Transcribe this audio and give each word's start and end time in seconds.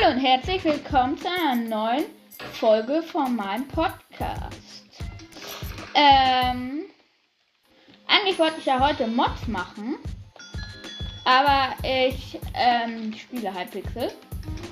Hallo 0.00 0.14
und 0.14 0.20
herzlich 0.20 0.64
willkommen 0.64 1.18
zu 1.18 1.26
einer 1.28 1.56
neuen 1.56 2.04
Folge 2.52 3.02
von 3.02 3.34
meinem 3.36 3.66
Podcast. 3.68 4.88
Ähm, 5.94 6.82
eigentlich 8.06 8.38
wollte 8.38 8.60
ich 8.60 8.66
ja 8.66 8.80
heute 8.80 9.06
Mods 9.06 9.46
machen, 9.46 9.96
aber 11.24 11.74
ich 11.82 12.38
ähm, 12.54 13.12
spiele 13.14 13.52
Hypixel. 13.52 14.12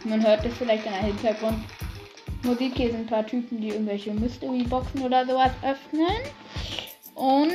Man 0.04 0.24
hört 0.24 0.44
es 0.44 0.56
vielleicht 0.56 0.86
in 0.86 0.92
der 0.92 1.02
Hintergrundmusik. 1.02 2.76
Hier 2.76 2.90
sind 2.90 3.00
ein 3.00 3.06
paar 3.06 3.26
Typen, 3.26 3.60
die 3.60 3.68
irgendwelche 3.68 4.14
Mystery-Boxen 4.14 5.02
oder 5.02 5.26
sowas 5.26 5.52
öffnen. 5.62 6.22
Und 7.14 7.52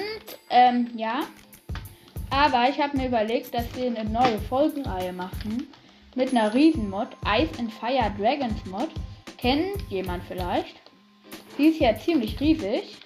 ähm, 0.50 0.92
ja, 0.96 1.22
aber 2.30 2.70
ich 2.70 2.80
habe 2.80 2.98
mir 2.98 3.08
überlegt, 3.08 3.54
dass 3.54 3.66
wir 3.76 3.88
eine 3.88 4.08
neue 4.08 4.40
Folgenreihe 4.40 5.14
machen 5.14 5.68
mit 6.16 6.32
einer 6.32 6.54
Riesenmod, 6.54 7.08
Ice 7.26 7.60
and 7.60 7.72
Fire 7.72 8.12
Dragons 8.18 8.66
Mod. 8.66 8.90
Kennt 9.38 9.82
jemand 9.90 10.24
vielleicht? 10.24 10.76
Die 11.58 11.68
ist 11.68 11.80
ja 11.80 11.98
ziemlich 11.98 12.40
riesig. 12.40 12.98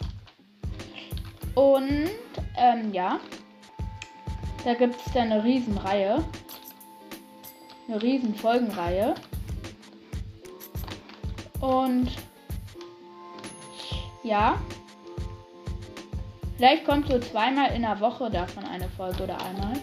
Und 1.55 2.09
ähm, 2.55 2.93
ja, 2.93 3.19
da 4.63 4.73
gibt 4.73 4.95
es 4.95 5.13
dann 5.13 5.31
eine 5.31 5.43
Riesenreihe. 5.43 6.23
Eine 7.87 8.01
riesen 8.01 8.35
Folgenreihe. 8.35 9.15
Und 11.61 12.09
ja, 14.23 14.59
vielleicht 16.57 16.85
kommt 16.85 17.07
so 17.07 17.17
zweimal 17.19 17.73
in 17.73 17.81
der 17.81 17.99
Woche 17.99 18.29
davon 18.29 18.65
eine 18.65 18.89
Folge 18.89 19.23
oder 19.23 19.41
einmal. 19.41 19.73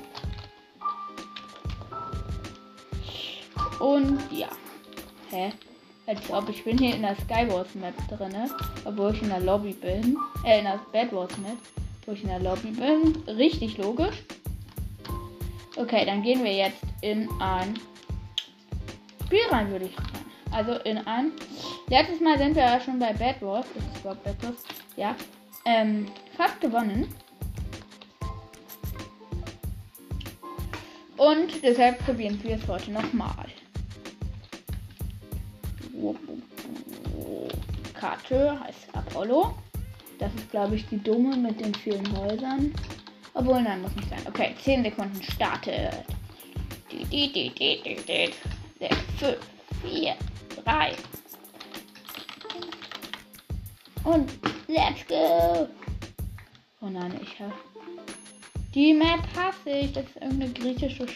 Und 3.85 4.19
ja. 4.33 4.49
Hä? 5.31 5.53
Als 6.07 6.31
ob 6.31 6.49
ich 6.49 6.65
bin 6.65 6.79
hier 6.79 6.95
in 6.95 7.03
der 7.03 7.17
Skywars 7.17 7.75
Map 7.75 7.95
drinne, 8.09 8.49
obwohl 8.87 9.13
ich 9.13 9.21
in 9.21 9.29
der 9.29 9.41
Lobby 9.41 9.75
bin. 9.75 10.17
Äh, 10.43 10.61
in 10.61 10.65
der 10.65 10.81
Bad 10.91 11.13
Wars 11.13 11.37
Map, 11.37 11.59
wo 12.07 12.12
ich 12.12 12.23
in 12.23 12.31
der 12.31 12.41
Lobby 12.41 12.71
bin. 12.71 13.15
Richtig 13.27 13.77
logisch. 13.77 14.23
Okay, 15.77 16.07
dann 16.07 16.23
gehen 16.23 16.43
wir 16.43 16.53
jetzt 16.55 16.81
in 17.03 17.29
ein 17.41 17.79
Spiel 19.27 19.45
rein, 19.51 19.71
würde 19.71 19.85
ich 19.85 19.95
sagen. 19.95 20.09
Also 20.51 20.73
in 20.85 20.99
ein. 21.07 21.33
Letztes 21.89 22.21
Mal 22.21 22.39
sind 22.39 22.57
wir 22.57 22.62
ja 22.62 22.81
schon 22.81 22.99
bei 22.99 23.12
Bad 23.12 23.43
Wars. 23.43 23.67
Das 23.75 23.85
ist 23.85 24.01
überhaupt 24.01 24.25
Bad. 24.25 24.55
Ja. 24.97 25.15
Ähm, 25.67 26.07
fast 26.39 26.59
gewonnen. 26.59 27.07
Und 31.19 31.62
deshalb 31.62 32.03
probieren 32.07 32.43
wir 32.43 32.57
es 32.57 32.67
heute 32.67 32.91
nochmal. 32.91 33.47
Karte 37.95 38.61
heißt 38.61 38.89
Apollo. 38.92 39.55
Das 40.19 40.34
ist, 40.34 40.50
glaube 40.50 40.77
ich, 40.77 40.87
die 40.87 41.03
dumme 41.03 41.37
mit 41.37 41.61
den 41.61 41.75
vielen 41.75 42.17
Häusern. 42.17 42.73
Obwohl, 43.34 43.62
nein, 43.62 43.83
muss 43.83 43.95
nicht 43.97 44.09
sein. 44.09 44.22
Okay, 44.27 44.55
10 44.62 44.84
Sekunden 44.84 45.22
startet. 45.22 46.05
6, 46.91 47.11
5, 49.19 49.39
4, 49.83 50.15
3. 50.65 50.92
Und 54.05 54.31
let's 54.69 55.06
go. 55.09 55.69
Oh 56.81 56.89
nein, 56.89 57.19
ich 57.22 57.41
habe. 57.41 57.53
Die 58.75 58.92
Map 58.92 59.20
hasse 59.37 59.70
ich. 59.70 59.92
Das 59.92 60.05
ist 60.05 60.17
irgendeine 60.17 60.53
griechische 60.53 61.06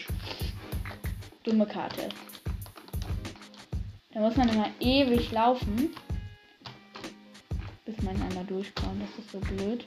dumme 1.43 1.65
Karte. 1.65 2.09
Da 4.11 4.21
muss 4.21 4.35
man 4.35 4.49
immer 4.49 4.69
ewig 4.79 5.31
laufen. 5.31 5.95
Bis 7.85 8.01
man 8.01 8.19
einmal 8.21 8.45
durchkommt. 8.45 9.01
Das 9.01 9.23
ist 9.23 9.31
so 9.31 9.39
blöd. 9.39 9.85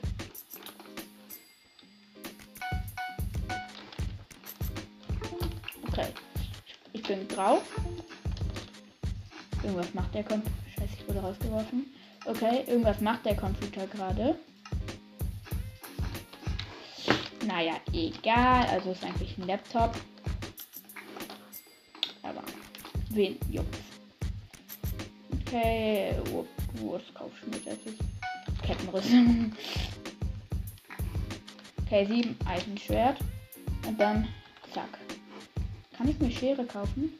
Okay. 5.87 6.07
Ich 6.93 7.03
bin 7.03 7.27
grau. 7.27 7.61
Irgendwas 9.61 9.93
macht 9.93 10.13
der 10.13 10.23
Computer. 10.23 10.51
Scheiße, 10.75 10.93
ich 10.99 11.07
wurde 11.07 11.19
rausgeworfen. 11.19 11.93
Okay, 12.25 12.63
irgendwas 12.67 13.01
macht 13.01 13.25
der 13.25 13.35
Computer 13.35 13.85
gerade. 13.87 14.39
Naja, 17.45 17.73
egal. 17.91 18.65
Also 18.67 18.91
ist 18.91 19.03
eigentlich 19.03 19.37
ein 19.37 19.47
Laptop. 19.47 19.93
Aber 22.21 22.43
wen 23.09 23.37
juckt's? 23.49 23.82
Okay, 25.53 26.15
wo 26.79 26.95
ist 26.95 27.13
Kaufschmied? 27.13 27.61
Das 27.67 27.75
ist 27.85 27.99
Kettenrüstung. 28.63 29.53
Okay, 31.85 32.07
sieben 32.07 32.35
Eisenschwert. 32.43 33.19
Und 33.85 33.99
dann, 33.99 34.27
zack. 34.73 34.89
Kann 35.95 36.07
ich 36.07 36.17
mir 36.17 36.31
Schere 36.31 36.65
kaufen? 36.65 37.13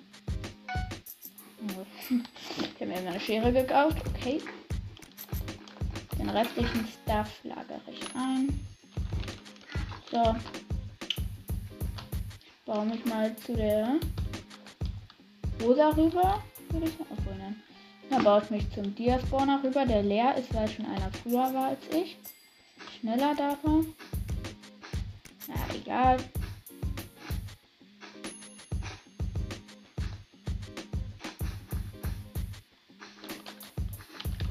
Ich 2.58 2.82
habe 2.82 2.88
mir 2.88 3.08
eine 3.08 3.20
Schere 3.20 3.54
gekauft. 3.54 4.02
Okay. 4.16 4.42
Den 6.18 6.30
restlichen 6.32 6.88
Stuff 6.88 7.30
lagere 7.44 7.82
ich 7.92 8.16
ein. 8.16 8.60
So. 10.10 10.36
Baue 12.66 12.86
mich 12.88 13.06
mal 13.06 13.36
zu 13.38 13.54
der 13.54 14.00
Rosa 15.62 15.90
rüber. 15.90 16.44
Würde 16.72 16.88
ich 16.88 16.94
sagen. 16.94 17.10
Obwohl. 17.12 17.73
Dann 18.10 18.24
baue 18.24 18.42
ich 18.44 18.50
mich 18.50 18.72
zum 18.72 18.94
Diaspawner 18.96 19.62
rüber, 19.64 19.86
der 19.86 20.04
leer 20.04 20.36
ist, 20.36 20.54
weil 20.54 20.68
schon 20.68 20.86
einer 20.86 21.12
früher 21.12 21.54
war 21.54 21.70
als 21.70 21.82
ich. 21.92 22.18
Schneller 23.00 23.34
darf 23.36 23.58
er. 23.64 23.84
Na, 25.48 25.76
egal. 25.76 26.18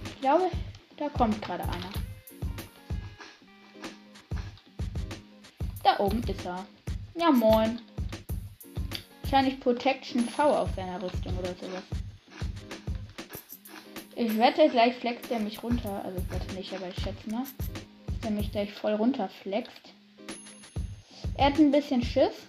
Ich 0.05 0.21
glaube, 0.21 0.51
da 0.97 1.09
kommt 1.09 1.41
gerade 1.43 1.65
einer. 1.65 1.91
Da 5.83 5.99
oben 5.99 6.23
ist 6.23 6.45
er. 6.45 6.65
Ja, 7.15 7.31
moin. 7.31 7.81
Wahrscheinlich 9.23 9.59
Protection 9.61 10.29
V 10.29 10.43
auf 10.43 10.69
seiner 10.77 11.03
Rüstung 11.03 11.37
oder 11.39 11.55
sowas. 11.55 12.02
Ich 14.25 14.38
wette, 14.38 14.69
gleich 14.69 14.94
flext 14.94 15.33
er 15.33 15.41
mich 15.41 15.60
runter. 15.65 16.00
Also 16.05 16.19
ich 16.19 16.31
wette 16.31 16.55
nicht, 16.55 16.72
aber 16.72 16.87
ich 16.87 16.94
schätze 16.94 17.28
mal. 17.28 17.43
Dass 18.06 18.21
der 18.21 18.31
mich 18.31 18.53
gleich 18.53 18.72
voll 18.72 18.93
runterflext. 18.93 19.94
Er 21.37 21.47
hat 21.47 21.59
ein 21.59 21.72
bisschen 21.72 22.05
Schiss. 22.05 22.47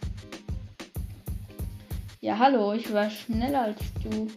Ja, 2.21 2.37
hallo, 2.37 2.73
ich 2.73 2.93
war 2.93 3.09
schneller 3.09 3.63
als 3.63 3.79
du. 4.03 4.27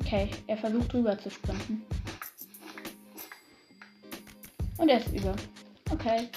Okay, 0.00 0.30
er 0.46 0.56
versucht 0.56 0.94
rüber 0.94 1.18
zu 1.18 1.30
sprinten. 1.30 1.82
Und 4.78 4.88
er 4.88 5.00
ist 5.00 5.12
über. 5.12 5.36
Okay. 5.90 6.30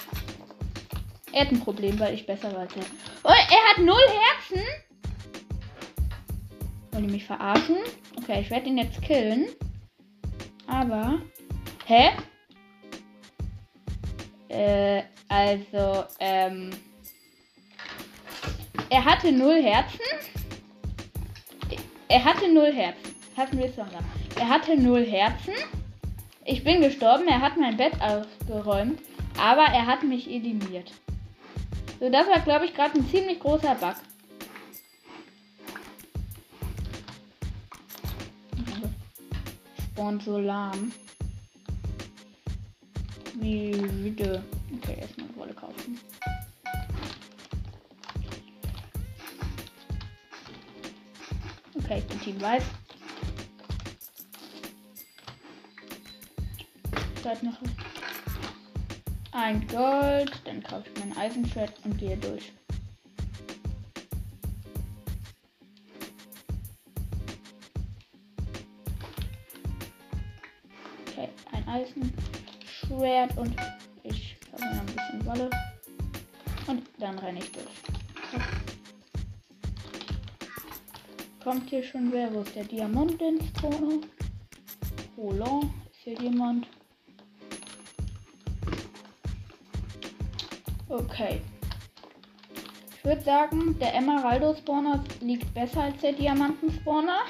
Er 1.32 1.46
hat 1.46 1.50
ein 1.50 1.60
Problem, 1.60 1.98
weil 1.98 2.12
ich 2.12 2.26
besser 2.26 2.52
war 2.52 2.60
als 2.60 2.76
er. 2.76 2.84
Oh, 3.24 3.28
er 3.30 3.70
hat 3.70 3.78
null 3.78 3.96
Herzen? 3.96 4.62
Wollen 6.92 7.06
die 7.06 7.12
mich 7.14 7.24
verarschen? 7.24 7.76
Okay, 8.18 8.42
ich 8.42 8.50
werde 8.50 8.68
ihn 8.68 8.76
jetzt 8.76 9.00
killen. 9.00 9.48
Aber. 10.66 11.20
Hä? 11.86 12.10
Äh, 14.48 15.02
also, 15.28 16.04
ähm. 16.20 16.70
Er 18.90 19.04
hatte 19.04 19.32
null 19.32 19.62
Herzen. 19.62 20.00
Er 22.08 22.22
hatte 22.22 22.52
null 22.52 22.72
Herzen. 22.74 23.14
Hatten 23.38 23.58
wir 23.58 23.66
es 23.66 23.76
noch. 23.78 23.86
Er 24.38 24.48
hatte 24.48 24.76
null 24.76 25.06
Herzen. 25.06 25.54
Ich 26.44 26.62
bin 26.62 26.82
gestorben. 26.82 27.26
Er 27.26 27.40
hat 27.40 27.56
mein 27.56 27.78
Bett 27.78 27.94
ausgeräumt. 28.02 29.00
Aber 29.38 29.64
er 29.64 29.86
hat 29.86 30.02
mich 30.02 30.28
eliminiert. 30.28 30.92
So, 31.98 32.10
das 32.10 32.26
war, 32.28 32.40
glaube 32.40 32.66
ich, 32.66 32.74
gerade 32.74 32.98
ein 32.98 33.08
ziemlich 33.08 33.40
großer 33.40 33.76
Bug. 33.76 33.94
Spawnt 40.02 40.22
so 40.24 40.38
lahm. 40.38 40.92
Wie 43.34 43.70
bitte. 43.70 44.42
Okay, 44.76 44.98
erstmal 45.00 45.28
Rolle 45.38 45.54
kaufen. 45.54 46.00
Okay, 51.76 51.98
ich 51.98 52.06
bin 52.06 52.20
Team 52.20 52.40
Weiß. 52.40 52.64
Seid 57.22 57.42
noch 57.44 57.58
ein 59.30 59.64
Gold, 59.68 60.32
dann 60.44 60.62
kaufe 60.64 60.88
ich 60.92 61.04
mein 61.04 61.16
Eisenschwert 61.16 61.74
und 61.84 61.96
gehe 61.96 62.16
durch. 62.16 62.52
Eisenschwert 71.72 73.36
und 73.38 73.56
ich 74.02 74.36
habe 74.52 74.64
noch 74.64 74.80
ein 74.80 74.86
bisschen 74.86 75.26
Wolle. 75.26 75.50
Und 76.66 76.82
dann 76.98 77.18
renne 77.18 77.38
ich 77.38 77.50
durch. 77.50 77.66
Kommt 81.42 81.70
hier 81.70 81.82
schon 81.82 82.12
wer? 82.12 82.32
Wo 82.32 82.40
ist 82.40 82.54
der 82.54 82.64
Diamant 82.64 83.20
ins 83.20 83.46
Spawner? 83.48 84.00
Roland, 85.16 85.64
ist 85.90 86.00
hier 86.04 86.20
jemand? 86.20 86.68
Okay. 90.88 91.40
Ich 92.96 93.04
würde 93.04 93.22
sagen, 93.22 93.78
der 93.80 93.94
Emeraldo 93.94 94.54
Spawner 94.54 95.02
liegt 95.20 95.52
besser 95.54 95.84
als 95.84 96.00
der 96.00 96.12
Diamanten 96.12 96.70
Spawner. 96.70 97.20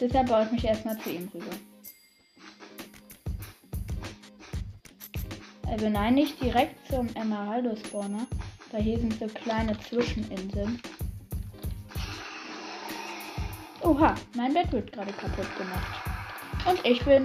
Deshalb 0.00 0.28
baue 0.28 0.44
ich 0.44 0.52
mich 0.52 0.64
erstmal 0.64 0.98
zu 0.98 1.10
ihm 1.10 1.28
rüber. 1.34 1.71
Also 5.72 5.88
nein, 5.88 6.14
nicht 6.16 6.42
direkt 6.42 6.86
zum 6.86 7.08
Emeraldo 7.16 7.74
Spawner, 7.74 8.26
weil 8.72 8.82
hier 8.82 8.98
sind 8.98 9.18
so 9.18 9.26
kleine 9.26 9.74
Zwischeninseln. 9.80 10.78
Oha, 13.80 14.14
mein 14.36 14.52
Bett 14.52 14.70
wird 14.70 14.92
gerade 14.92 15.14
kaputt 15.14 15.48
gemacht. 15.56 16.04
Und 16.68 16.84
ich 16.84 17.02
bin 17.06 17.24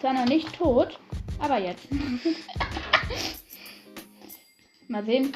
zwar 0.00 0.12
noch 0.12 0.24
nicht 0.24 0.52
tot, 0.56 0.98
aber 1.38 1.58
jetzt. 1.58 1.86
Mal 4.88 5.04
sehen. 5.04 5.32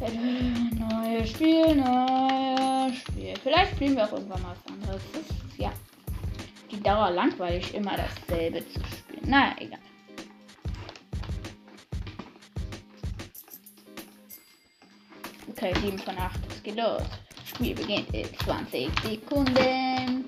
Neues 0.00 1.30
Spiel, 1.30 1.76
neues 1.76 2.98
Spiel. 2.98 3.34
Vielleicht 3.44 3.76
spielen 3.76 3.94
wir 3.94 4.06
auch 4.06 4.12
irgendwann 4.12 4.42
mal 4.42 4.56
was 4.56 4.66
anderes. 4.72 5.02
Ist 5.14 5.30
ja 5.56 5.72
die 6.72 6.82
Dauer 6.82 7.10
langweilig, 7.10 7.72
immer 7.74 7.96
dasselbe 7.96 8.68
zu 8.68 8.80
spielen. 8.80 9.30
Naja, 9.30 9.54
egal. 9.60 9.78
Okay, 15.56 15.72
7 15.80 15.98
von 15.98 16.18
8. 16.18 16.38
Es 16.50 16.62
geht 16.62 16.76
los. 16.76 17.02
Spiel 17.46 17.74
beginnt 17.74 18.12
in 18.12 18.26
20 18.44 18.90
Sekunden. 19.02 20.26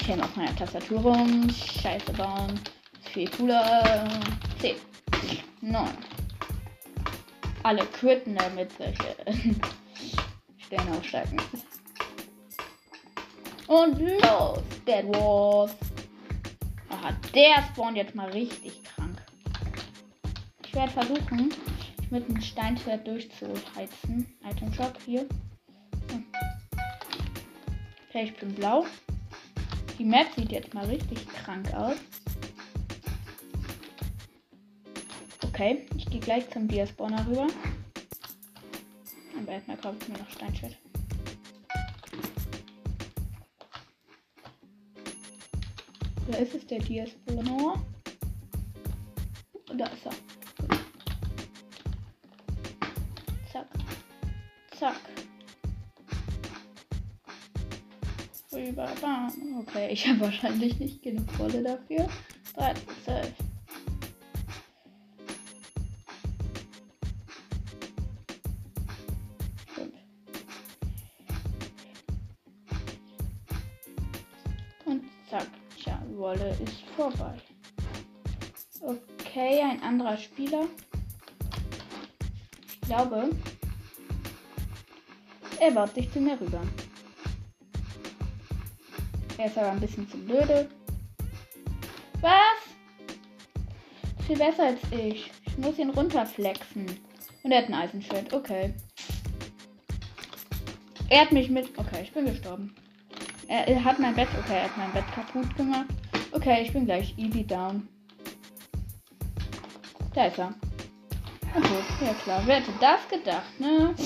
Ich 0.00 0.08
hänge 0.08 0.24
auf 0.24 0.34
meiner 0.34 0.56
Tastatur 0.56 1.00
rum. 1.00 1.48
Scheiße 1.48 2.12
bauen. 2.14 2.58
Viel 3.12 3.30
cooler. 3.30 4.08
10, 4.58 4.74
9. 5.60 5.88
Alle 7.62 7.86
quitten 7.86 8.34
damit 8.34 8.72
solche 8.76 9.14
Stellen 10.58 10.88
aufsteigen. 10.96 11.36
Und 13.68 14.00
los, 14.00 14.58
Dead 14.84 15.06
Wars. 15.14 15.76
Aha, 16.88 17.12
der 17.32 17.62
spawnt 17.70 17.96
jetzt 17.98 18.16
mal 18.16 18.30
richtig 18.30 18.82
krank. 18.82 19.22
Ich 20.66 20.74
werde 20.74 20.90
versuchen, 20.90 21.54
mit 22.14 22.28
einem 22.28 22.40
Steinschwert 22.40 23.08
durchzuheizen. 23.08 24.32
Item 24.48 24.72
Shop 24.72 24.96
hier. 25.04 25.26
Okay, 28.08 28.22
ich 28.22 28.36
bin 28.36 28.54
blau. 28.54 28.86
Die 29.98 30.04
Map 30.04 30.28
sieht 30.36 30.52
jetzt 30.52 30.72
mal 30.72 30.86
richtig 30.86 31.26
krank 31.26 31.74
aus. 31.74 31.96
Okay, 35.42 35.88
ich 35.96 36.06
gehe 36.06 36.20
gleich 36.20 36.48
zum 36.50 36.68
Diaspawner 36.68 37.26
rüber. 37.26 37.48
Aber 39.36 39.52
erstmal 39.52 39.76
kaufe 39.76 39.96
ich 40.00 40.08
mir 40.08 40.18
noch 40.18 40.30
Steinschwert. 40.30 40.76
Da 46.30 46.38
ist 46.38 46.54
es, 46.54 46.64
der 46.68 46.78
Diaspawner. 46.78 47.84
Da 49.76 49.86
ist 49.86 50.06
er. 50.06 50.33
Rüber. 58.76 59.32
Okay, 59.60 59.92
ich 59.92 60.06
habe 60.06 60.20
wahrscheinlich 60.20 60.78
nicht 60.78 61.02
genug 61.02 61.38
Wolle 61.38 61.62
dafür. 61.62 62.08
13, 62.56 62.84
12. 63.04 63.34
Und 74.86 75.04
zack, 75.30 75.46
tja, 75.78 76.02
Wolle 76.16 76.56
ist 76.62 76.82
vorbei. 76.96 77.34
Okay, 78.80 79.62
ein 79.62 79.82
anderer 79.82 80.16
Spieler 80.16 80.66
glaube, 82.94 83.30
er 85.60 85.70
baut 85.72 85.94
sich 85.94 86.12
zu 86.12 86.20
mir 86.20 86.40
rüber. 86.40 86.62
Er 89.38 89.46
ist 89.46 89.58
aber 89.58 89.70
ein 89.70 89.80
bisschen 89.80 90.08
zu 90.08 90.16
blöde. 90.18 90.68
Was? 92.20 92.32
Viel 94.26 94.38
besser 94.38 94.66
als 94.66 94.80
ich. 94.90 95.30
Ich 95.46 95.58
muss 95.58 95.78
ihn 95.78 95.90
runterflexen. 95.90 96.86
Und 97.42 97.52
er 97.52 97.58
hat 97.58 97.68
ein 97.68 97.74
Eisenschwert. 97.74 98.32
Okay. 98.32 98.74
Er 101.10 101.20
hat 101.22 101.32
mich 101.32 101.50
mit. 101.50 101.68
Okay, 101.78 102.02
ich 102.02 102.12
bin 102.12 102.26
gestorben. 102.26 102.74
Er, 103.48 103.68
er 103.68 103.84
hat 103.84 103.98
mein 103.98 104.14
Bett. 104.14 104.28
Okay, 104.38 104.56
er 104.56 104.64
hat 104.64 104.76
mein 104.76 104.92
Bett 104.92 105.04
kaputt 105.14 105.54
gemacht. 105.56 105.86
Okay, 106.32 106.62
ich 106.62 106.72
bin 106.72 106.86
gleich 106.86 107.14
easy 107.18 107.44
down. 107.46 107.88
Da 110.14 110.26
ist 110.26 110.38
er. 110.38 110.54
Gut, 111.54 111.84
ja 112.00 112.14
klar. 112.22 112.42
Wer 112.46 112.56
hätte 112.56 112.72
das 112.80 113.08
gedacht, 113.08 113.60
ne? 113.60 113.94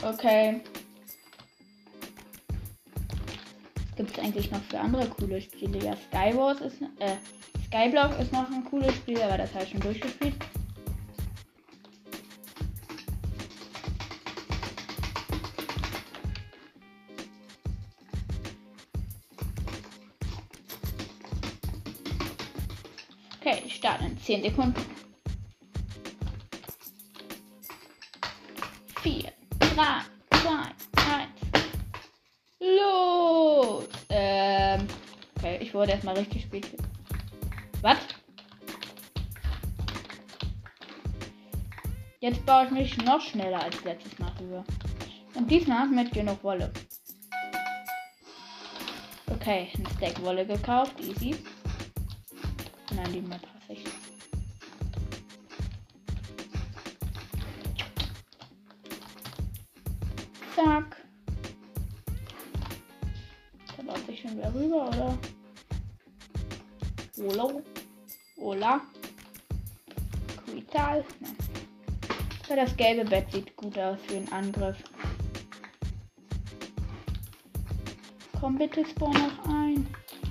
Okay. 0.00 0.60
Gibt 3.98 4.16
es 4.16 4.24
eigentlich 4.24 4.48
noch 4.52 4.62
für 4.62 4.78
andere 4.78 5.08
coole 5.08 5.40
Spiele? 5.42 5.84
Ja, 5.84 5.96
Skywars 5.96 6.60
ist, 6.60 6.80
äh, 7.00 7.16
Skyblock 7.66 8.16
ist 8.20 8.32
noch 8.32 8.48
ein 8.48 8.64
cooles 8.64 8.94
Spiel, 8.94 9.20
aber 9.20 9.38
das 9.38 9.52
habe 9.52 9.64
ich 9.64 9.70
schon 9.70 9.80
durchgespielt. 9.80 10.36
Okay, 23.40 23.62
ich 23.66 23.74
starte 23.74 24.04
in 24.04 24.16
10 24.20 24.42
Sekunden. 24.42 24.80
4, 29.02 29.32
3, 29.58 30.17
ich 35.68 35.74
wurde 35.74 35.92
erstmal 35.92 36.16
richtig 36.16 36.42
spät. 36.44 36.66
Was? 37.82 37.98
Jetzt 42.20 42.44
baue 42.46 42.64
ich 42.64 42.70
mich 42.70 42.96
noch 43.04 43.20
schneller 43.20 43.62
als 43.62 43.84
letztes 43.84 44.18
Mal 44.18 44.32
rüber. 44.40 44.64
Und 45.34 45.50
diesmal 45.50 45.86
mit 45.88 46.10
genug 46.12 46.42
Wolle. 46.42 46.72
Okay, 49.30 49.68
ein 49.76 49.86
Stack 49.96 50.22
Wolle 50.22 50.46
gekauft, 50.46 50.98
easy. 51.00 51.36
Nein, 52.94 53.12
die 53.12 53.20
Map 53.20 53.46
das 72.58 72.76
gelbe 72.76 73.04
Bett 73.04 73.30
sieht 73.30 73.56
gut 73.56 73.78
aus 73.78 73.98
für 74.08 74.16
einen 74.16 74.32
Angriff. 74.32 74.76
Komm 78.40 78.58
bitte, 78.58 78.84
spawn 78.84 79.12
noch 79.12 79.48
ein. 79.48 79.86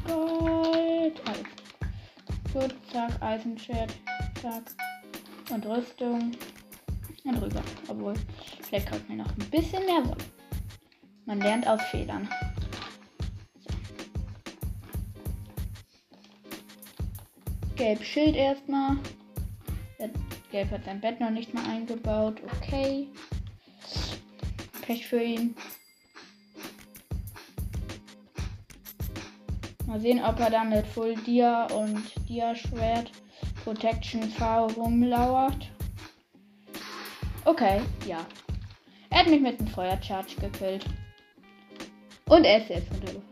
Gold. 0.06 1.22
Alles. 1.26 2.54
Gut, 2.54 2.76
zack, 2.92 3.22
Eisenschwert. 3.22 3.94
Zack. 4.42 4.64
Und 5.52 5.66
Rüstung. 5.66 6.34
Und 7.24 7.42
rüber. 7.42 7.62
Obwohl. 7.88 8.16
Vielleicht 8.62 8.92
kommt 8.92 9.08
mir 9.08 9.18
noch 9.18 9.32
ein 9.32 9.50
bisschen 9.50 9.86
mehr 9.86 10.06
Wolle. 10.06 10.26
Man 11.26 11.40
lernt 11.40 11.66
aus 11.66 11.82
Fehlern. 11.92 12.28
Gelb 17.78 18.04
Schild 18.04 18.36
erstmal. 18.36 18.98
Gelb 20.52 20.72
hat 20.72 20.86
sein 20.86 21.02
Bett 21.02 21.20
noch 21.20 21.30
nicht 21.30 21.54
mal 21.54 21.66
eingebaut. 21.66 22.42
Okay. 22.58 23.08
Pech 24.82 25.06
für 25.06 25.22
ihn. 25.22 25.56
Mal 29.86 30.00
sehen, 30.00 30.24
ob 30.24 30.40
er 30.40 30.50
dann 30.50 30.70
mit 30.70 30.86
Full 30.88 31.16
Dia 31.26 31.66
und 31.68 32.04
Dia 32.28 32.56
Schwert 32.56 33.12
Protection 33.64 34.24
V 34.24 34.68
rumlauert. 34.68 35.70
Okay, 37.44 37.82
ja. 38.06 38.26
Er 39.10 39.20
hat 39.20 39.28
mich 39.28 39.42
mit 39.42 39.60
einem 39.60 39.70
Feuercharge 39.70 40.36
gekillt. 40.40 40.86
Und 42.30 42.44
er 42.44 42.62
ist 42.62 42.70
jetzt 42.70 42.92
runtergefallen. 42.92 43.24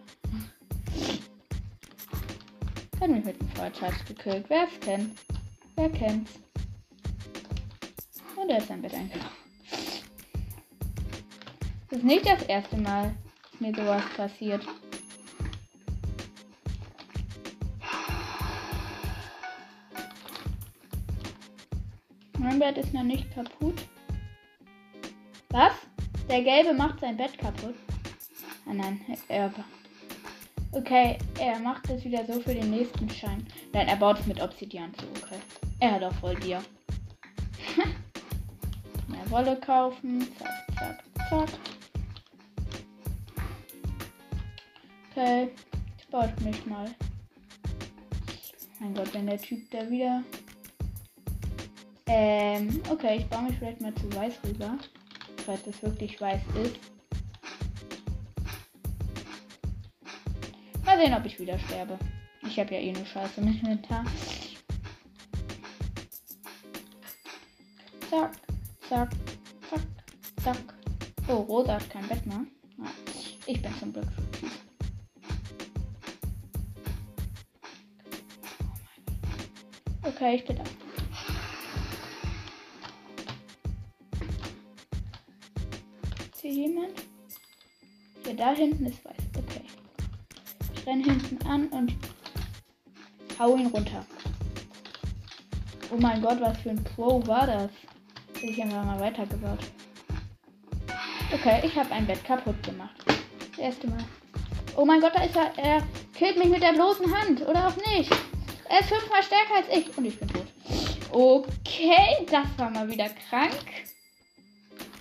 Er 2.93 2.99
hat 3.01 3.09
mich 3.09 3.25
mit 3.25 3.39
einem 3.39 3.49
Feuercharge 3.49 4.03
gekillt. 4.07 4.45
Wer 4.49 4.67
es 4.67 4.79
kennt? 4.79 5.17
Wer 5.75 5.89
kennt's? 5.89 6.44
Und 8.45 8.51
er 8.51 8.59
ist 8.59 8.67
sein 8.67 8.79
Bett 8.79 8.93
eingelaufen. 8.93 9.31
Das 11.89 11.97
ist 11.97 12.05
nicht 12.05 12.27
das 12.27 12.43
erste 12.43 12.77
Mal, 12.77 13.15
dass 13.41 13.59
mir 13.59 13.73
sowas 13.73 14.03
passiert. 14.15 14.63
Mein 22.37 22.59
Bett 22.59 22.77
ist 22.77 22.93
noch 22.93 23.01
nicht 23.01 23.33
kaputt. 23.33 23.81
Was? 25.49 25.73
Der 26.29 26.43
Gelbe 26.43 26.75
macht 26.75 26.99
sein 26.99 27.17
Bett 27.17 27.35
kaputt. 27.39 27.73
Ah 28.67 28.73
nein, 28.75 29.01
er. 29.27 29.51
Okay, 30.71 31.17
er 31.39 31.57
macht 31.57 31.89
es 31.89 32.05
wieder 32.05 32.23
so 32.27 32.39
für 32.41 32.53
den 32.53 32.69
nächsten 32.69 33.09
Schein. 33.09 33.47
Nein, 33.73 33.87
er 33.87 33.95
baut 33.95 34.19
es 34.19 34.27
mit 34.27 34.39
Obsidian 34.39 34.93
zu. 34.93 35.05
Okay. 35.23 35.39
Er 35.79 35.93
hat 35.93 36.03
auch 36.03 36.13
voll 36.13 36.35
dir. 36.35 36.61
Mehr 39.25 39.31
Wolle 39.31 39.59
kaufen. 39.59 40.27
Zack, 40.37 40.75
zack, 40.77 41.03
zack. 41.29 41.49
Okay, 45.11 45.49
ich 45.97 46.07
baue 46.07 46.33
mich 46.43 46.65
mal. 46.65 46.93
Mein 48.79 48.93
Gott, 48.93 49.13
wenn 49.13 49.27
der 49.27 49.39
Typ 49.39 49.69
da 49.71 49.89
wieder. 49.89 50.23
Ähm, 52.07 52.81
okay, 52.89 53.17
ich 53.17 53.25
baue 53.27 53.43
mich 53.43 53.57
vielleicht 53.57 53.81
mal 53.81 53.93
zu 53.95 54.13
weiß 54.13 54.33
rüber. 54.45 54.77
Falls 55.45 55.65
es 55.67 55.81
wirklich 55.81 56.19
weiß 56.19 56.41
ist. 56.63 56.75
Mal 60.85 60.99
sehen, 60.99 61.13
ob 61.13 61.25
ich 61.25 61.39
wieder 61.39 61.57
sterbe. 61.59 61.97
Ich 62.43 62.59
habe 62.59 62.73
ja 62.73 62.79
eh 62.79 62.91
nur 62.91 63.05
Scheiße 63.05 63.41
im 63.41 63.47
Inventar. 63.47 64.05
Zack, 68.09 68.31
zack, 68.89 69.09
zack, 69.69 69.81
zack. 70.43 70.57
Oh, 71.27 71.41
Rosa 71.41 71.73
hat 71.75 71.89
kein 71.89 72.07
Bett 72.07 72.25
mehr. 72.25 72.45
Ah, 72.81 72.89
ich 73.45 73.61
bin 73.61 73.73
zum 73.79 73.93
Glück 73.93 74.05
so 74.15 74.47
Okay, 80.07 80.35
ich 80.35 80.45
bin 80.45 80.57
da. 80.57 80.63
Ist 86.31 86.41
hier 86.41 86.51
jemand? 86.51 86.93
Hier, 88.23 88.35
da 88.35 88.53
hinten 88.53 88.85
ist 88.85 89.03
weiß. 89.03 89.15
Okay. 89.35 89.63
Ich 90.75 90.85
renne 90.85 91.03
hinten 91.03 91.43
an 91.47 91.67
und 91.69 91.95
hau 93.39 93.55
ihn 93.55 93.67
runter. 93.67 94.05
Oh 95.91 95.97
mein 95.97 96.21
Gott, 96.21 96.39
was 96.39 96.57
für 96.59 96.69
ein 96.69 96.83
Pro 96.83 97.25
war 97.25 97.47
das? 97.47 97.71
Hätte 98.35 98.45
ich 98.47 98.61
einfach 98.61 98.85
mal 98.85 98.99
weitergebaut. 98.99 99.59
Okay, 101.33 101.61
ich 101.65 101.75
habe 101.75 101.91
ein 101.91 102.05
Bett 102.05 102.23
kaputt 102.23 102.61
gemacht. 102.63 102.95
Das 103.51 103.59
erste 103.59 103.87
Mal. 103.87 104.03
Oh 104.75 104.85
mein 104.85 105.01
Gott, 105.01 105.13
da 105.15 105.23
ist 105.23 105.35
er. 105.35 105.57
Er 105.57 105.83
killt 106.13 106.37
mich 106.37 106.49
mit 106.49 106.61
der 106.61 106.73
bloßen 106.73 107.11
Hand. 107.13 107.41
Oder 107.41 107.67
auch 107.67 107.75
nicht. 107.75 108.11
Er 108.69 108.79
ist 108.81 108.89
fünfmal 108.89 109.23
stärker 109.23 109.55
als 109.55 109.67
ich. 109.69 109.97
Und 109.97 110.05
ich 110.05 110.19
bin 110.19 110.27
tot. 110.27 110.45
Okay, 111.11 112.25
das 112.29 112.45
war 112.57 112.69
mal 112.69 112.89
wieder 112.89 113.09
krank. 113.29 113.65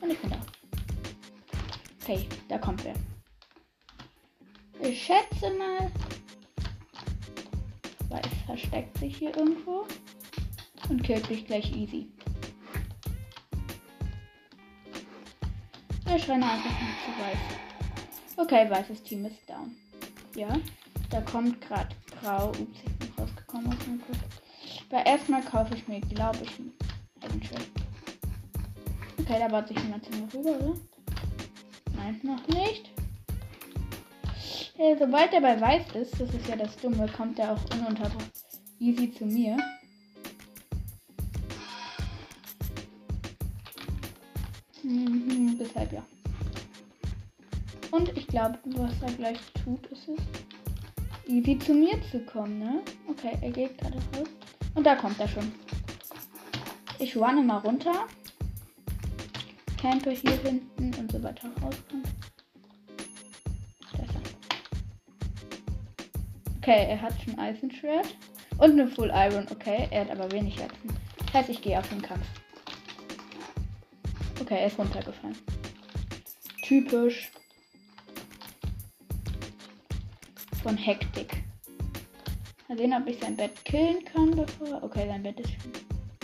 Und 0.01 0.11
ich 0.11 0.19
bin 0.21 0.31
da. 0.31 0.41
Okay, 2.03 2.29
da 2.49 2.59
kommt 2.59 2.85
wer. 2.85 2.95
Ich 4.81 5.03
schätze 5.03 5.51
mal. 5.55 5.91
Weiß 8.09 8.27
versteckt 8.47 8.97
sich 8.99 9.17
hier 9.17 9.37
irgendwo. 9.37 9.87
Und 10.89 11.03
killt 11.03 11.29
mich 11.29 11.47
gleich 11.47 11.75
easy. 11.75 12.14
Ich 16.17 16.29
renne 16.29 16.49
einfach 16.49 16.71
nicht 16.71 16.99
zu 17.05 17.11
weiß. 17.21 18.47
Okay, 18.47 18.71
weißes 18.71 19.03
Team 19.03 19.25
ist 19.27 19.37
down. 19.49 19.77
Ja, 20.37 20.49
da 21.11 21.21
kommt 21.23 21.61
gerade 21.61 21.89
grau. 22.21 22.51
Ups, 22.51 22.79
ich 22.87 22.93
bin 22.99 23.09
rausgekommen 23.19 23.67
aus 23.67 23.79
dem 23.85 24.01
Kurs. 24.01 24.19
Aber 24.91 25.05
erstmal 25.07 25.43
kaufe 25.43 25.75
ich 25.75 25.89
mir, 25.89 26.01
glaube 26.01 26.39
ich, 26.43 26.59
ein 26.59 26.73
Headenshirt. 27.21 27.67
Okay, 29.19 29.39
da 29.41 29.49
baut 29.49 29.67
sich 29.67 29.79
jemand 29.79 30.05
zu 30.05 30.11
mir 30.13 30.33
rüber, 30.33 30.65
oder? 30.65 30.79
Nein, 31.97 32.21
noch 32.23 32.47
nicht. 32.49 32.91
Ja, 34.79 34.97
sobald 34.99 35.33
er 35.33 35.41
bei 35.41 35.61
weiß 35.61 35.95
ist, 35.95 36.21
das 36.21 36.33
ist 36.33 36.49
ja 36.49 36.57
das 36.57 36.77
Dumme, 36.77 37.09
kommt 37.17 37.39
er 37.39 37.53
auch 37.53 37.65
ununterbrochen 37.75 38.31
easy 38.79 39.13
zu 39.13 39.25
mir. 39.25 39.57
Glaube, 48.35 48.59
was 48.65 49.01
er 49.01 49.13
gleich 49.13 49.39
tut, 49.63 49.87
ist 49.87 50.09
es, 50.09 50.21
easy 51.29 51.57
zu 51.57 51.73
mir 51.73 52.01
zu 52.11 52.19
kommen, 52.25 52.59
ne? 52.59 52.83
Okay, 53.09 53.39
er 53.41 53.51
geht 53.53 53.79
gerade 53.79 53.95
raus. 53.95 54.29
Und 54.75 54.85
da 54.85 54.97
kommt 54.97 55.21
er 55.21 55.29
schon. 55.29 55.53
Ich 56.99 57.17
runne 57.17 57.43
mal 57.43 57.59
runter. 57.59 58.07
Campe 59.81 60.11
hier 60.11 60.37
hinten 60.39 60.93
und 60.99 61.13
so 61.13 61.23
weiter 61.23 61.49
rauskommt. 61.63 62.09
Okay, 66.59 66.87
er 66.89 67.01
hat 67.01 67.13
schon 67.23 67.39
Eisenschwert. 67.39 68.17
Und 68.59 68.73
eine 68.73 68.89
Full 68.89 69.13
Iron. 69.15 69.47
Okay, 69.53 69.87
er 69.93 70.07
hat 70.07 70.11
aber 70.11 70.33
wenig 70.33 70.59
Herzen. 70.59 70.89
Das 71.19 71.35
heißt, 71.35 71.51
ich 71.51 71.63
gehe 71.63 71.79
auf 71.79 71.89
den 71.89 72.03
Kampf. 72.03 72.27
Okay, 74.41 74.59
er 74.59 74.67
ist 74.67 74.79
runtergefallen. 74.79 75.37
Typisch. 76.63 77.31
Von 80.65 80.79
Hektik. 80.79 81.45
Mal 82.69 82.79
sehen, 82.79 82.95
ob 82.95 83.07
ich 83.07 83.21
sein 83.21 83.37
Bett 83.37 83.63
killen 83.67 84.03
kann 84.07 84.31
bevor. 84.31 84.83
Okay, 84.83 85.07
sein 85.07 85.23
Bett 85.23 85.39
ist. 85.39 85.53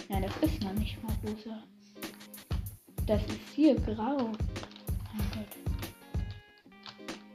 Nein, 0.08 0.22
das 0.22 0.50
ist 0.50 0.62
noch 0.62 0.72
nicht 0.72 0.96
mal 1.02 1.12
rosa. 1.22 1.62
Das 3.06 3.20
ist 3.26 3.38
hier 3.54 3.74
grau. 3.74 4.16
Mein 4.16 5.30
Gott. 5.34 5.46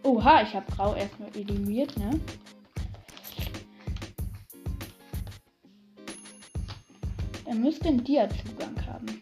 Oha, 0.02 0.42
ich 0.42 0.56
habe 0.56 0.66
grau 0.72 0.96
erstmal 0.96 1.30
eliminiert, 1.36 1.96
ne? 1.96 2.20
Er 7.46 7.54
müsste 7.54 7.90
einen 7.90 8.04
Dia-Zugang 8.04 8.84
haben. 8.88 9.22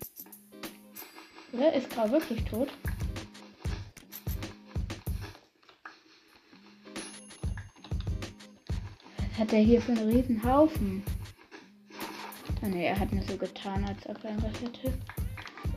Oder 1.51 1.73
ist 1.73 1.89
grau 1.89 2.09
wirklich 2.09 2.45
tot? 2.45 2.69
Hat 9.37 9.53
er 9.53 9.59
hier 9.59 9.81
für 9.81 9.93
einen 9.93 10.09
riesen 10.09 10.43
Haufen? 10.43 11.03
Ah 12.61 12.67
ne, 12.67 12.85
er 12.85 12.99
hat 12.99 13.11
mir 13.11 13.23
so 13.23 13.35
getan, 13.37 13.83
als 13.85 14.07
ob 14.07 14.23
er 14.23 14.35
was 14.37 14.61
hätte. 14.61 14.93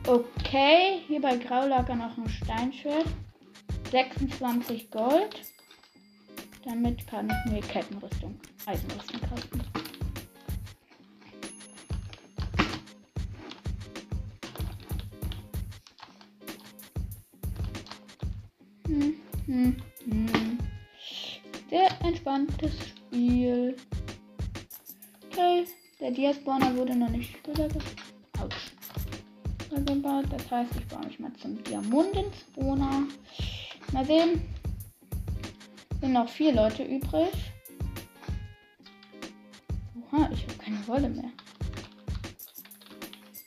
Okay, 0.05 1.01
hier 1.07 1.21
bei 1.21 1.35
Grau 1.35 1.67
lag 1.67 1.89
er 1.89 1.95
noch 1.95 2.17
ein 2.17 2.29
Steinschwert. 2.29 3.07
26 3.91 4.91
Gold. 4.91 5.41
Damit 6.63 7.07
kann 7.07 7.29
ich 7.29 7.51
mir 7.51 7.61
Kettenrüstung, 7.61 8.39
Eisenrüstung 8.65 9.21
kaufen. 9.21 9.61
Hm, 18.87 19.15
hm, 19.45 19.75
hm. 20.05 20.57
Sehr 21.69 21.89
entspanntes 22.01 22.73
Spiel. 22.73 22.96
Der 26.07 26.13
Dia-Spawner 26.13 26.73
wurde 26.77 26.95
noch 26.95 27.09
nicht 27.09 27.43
gebaut. 27.43 27.75
Das 30.29 30.49
heißt, 30.49 30.71
ich 30.79 30.87
baue 30.87 31.05
mich 31.05 31.19
mal 31.19 31.33
zum 31.33 31.61
Diamanten-Spawner. 31.65 33.03
Mal 33.91 34.05
sehen. 34.05 34.41
Sind 35.99 36.13
noch 36.13 36.29
vier 36.29 36.53
Leute 36.53 36.83
übrig. 36.83 37.33
Oha, 40.09 40.29
ich 40.31 40.43
habe 40.43 40.53
keine 40.63 40.87
Wolle 40.87 41.09
mehr. 41.09 41.29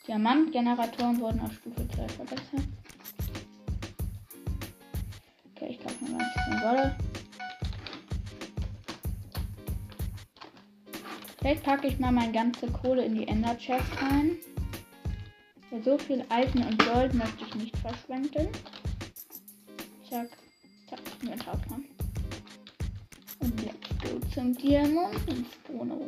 Diamantgeneratoren 0.07 1.19
wurden 1.19 1.41
auf 1.41 1.53
Stufe 1.53 1.87
2 1.87 2.09
verbessert. 2.09 2.67
Okay, 5.55 5.69
ich 5.71 5.79
kaufe 5.83 6.03
mir 6.03 6.11
mal 6.11 6.21
ein 6.21 6.31
bisschen 6.35 6.61
Wolle. 6.61 6.95
Vielleicht 11.51 11.65
packe 11.65 11.87
ich 11.87 11.99
mal 11.99 12.13
meine 12.13 12.31
ganze 12.31 12.65
Kohle 12.67 13.03
in 13.03 13.13
die 13.13 13.27
Ender 13.27 13.57
Chest 13.57 13.85
rein. 14.01 14.37
So 15.83 15.97
viel 15.97 16.23
Eisen 16.29 16.63
und 16.63 16.79
Gold 16.85 17.13
möchte 17.13 17.43
ich 17.45 17.55
nicht 17.55 17.77
verschwenden. 17.79 18.47
Zack, 20.09 20.29
zack, 20.89 20.99
Inventar 21.21 21.59
dran. 21.67 21.83
Und 23.39 23.65
let's 23.65 23.89
go 24.01 24.17
zum 24.33 24.55
Diamanten-Spono. 24.55 26.07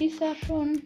ist 0.00 0.20
er 0.20 0.34
schon. 0.46 0.82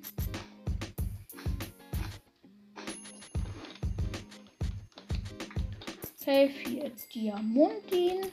Okay, 6.33 6.49
vier 6.49 6.91
Diamantin. 7.15 8.33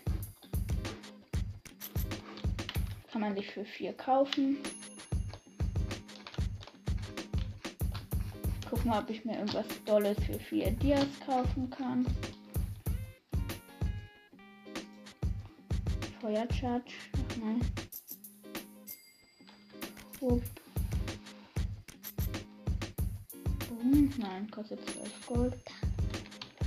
Kann 3.12 3.20
man 3.20 3.36
sich 3.36 3.51
für 3.51 3.65
vier 3.65 3.91
kaufen. 3.91 4.58
Guck 8.70 8.86
mal, 8.86 9.03
ob 9.03 9.10
ich 9.10 9.25
mir 9.25 9.34
irgendwas 9.34 9.65
Dolles 9.84 10.18
für 10.24 10.39
vier 10.39 10.72
Dias 10.72 11.08
kaufen 11.25 11.70
kann. 11.70 12.08
Feuercharge. 16.22 16.94
Nein. 17.41 17.60
Hup. 20.22 20.41
Boom. 23.68 24.13
Nein, 24.18 24.50
kostet 24.51 24.79
12 24.89 25.25
Gold. 25.25 25.63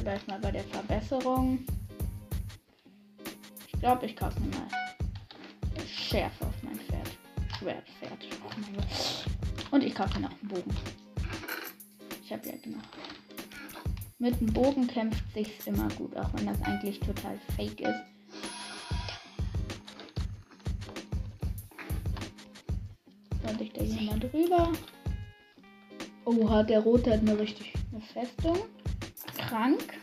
Vielleicht 0.03 0.27
mal 0.27 0.41
bei 0.41 0.51
der 0.51 0.65
Verbesserung. 0.65 1.65
Ich 3.69 3.79
glaube, 3.79 4.07
ich 4.07 4.17
kaufe 4.17 4.41
mir 4.41 4.49
mal 4.49 4.67
Schärfe 5.87 6.45
auf 6.45 6.63
mein 6.65 6.75
Pferd. 6.75 7.09
Schwertpferd. 7.57 8.19
Oh. 8.43 9.75
Und 9.77 9.85
ich 9.85 9.95
kaufe 9.95 10.19
mir 10.19 10.23
noch 10.23 10.33
einen 10.41 10.49
Bogen. 10.49 10.75
Ich 12.25 12.33
habe 12.33 12.49
ja 12.49 12.57
gemacht. 12.57 12.89
Mit 14.19 14.41
dem 14.41 14.53
Bogen 14.53 14.89
kämpft 14.89 15.23
sich's 15.35 15.69
immer 15.69 15.87
gut, 15.91 16.17
auch 16.17 16.35
wenn 16.35 16.47
das 16.47 16.61
eigentlich 16.63 16.99
total 16.99 17.39
fake 17.55 17.83
ist. 17.83 18.03
Dann 23.45 23.61
ich 23.61 23.73
da 23.73 23.85
jemand 23.85 24.25
drüber. 24.25 24.73
Oha, 26.25 26.65
der 26.65 26.81
Rote 26.81 27.13
hat 27.13 27.21
eine 27.21 27.39
richtig 27.39 27.73
eine 27.93 28.01
Festung. 28.01 28.59
Krank. 29.49 29.95